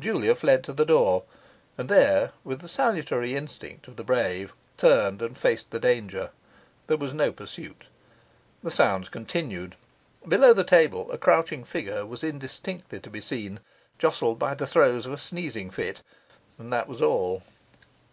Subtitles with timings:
[0.00, 1.24] Julia fled to the door,
[1.76, 6.30] and there, with the salutary instinct of the brave, turned and faced the danger.
[6.86, 7.88] There was no pursuit.
[8.62, 9.74] The sounds continued;
[10.28, 13.58] below the table a crouching figure was indistinctly to be seen
[13.98, 16.02] jostled by the throes of a sneezing fit;
[16.56, 17.42] and that was all.